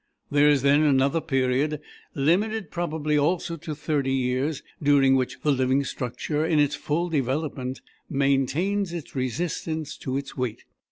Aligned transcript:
There 0.31 0.49
is 0.49 0.63
then 0.63 0.81
another 0.81 1.21
period, 1.21 1.79
limited 2.15 2.71
probably 2.71 3.19
also 3.19 3.55
to 3.57 3.75
thirty 3.75 4.11
years, 4.13 4.63
during 4.81 5.15
which 5.15 5.37
the 5.43 5.51
living 5.51 5.83
structure 5.83 6.43
in 6.43 6.57
its 6.57 6.73
full 6.73 7.09
development 7.09 7.81
maintains 8.09 8.93
its 8.93 9.15
resistance 9.15 9.95
to 9.97 10.17
its 10.17 10.35
weight. 10.35 10.63